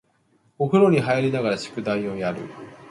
[0.57, 2.49] お風呂に入りながら宿題をやる